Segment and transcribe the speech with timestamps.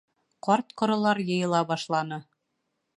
[0.47, 2.23] Ҡарт-ҡоролар йыйыла башланы.